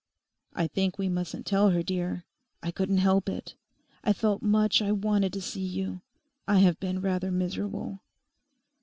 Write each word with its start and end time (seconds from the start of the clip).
'I 0.55 0.65
think 0.69 0.97
we 0.97 1.09
mustn't 1.09 1.45
tell 1.45 1.69
her, 1.69 1.83
dear. 1.83 2.25
I 2.63 2.71
couldn't 2.71 2.97
help 2.97 3.29
it; 3.29 3.53
I 4.03 4.13
felt 4.13 4.41
much 4.41 4.81
I 4.81 4.91
wanted 4.91 5.31
to 5.33 5.41
see 5.43 5.61
you. 5.61 6.01
I 6.47 6.57
have 6.57 6.79
been 6.79 7.01
rather 7.01 7.29
miserable. 7.29 7.99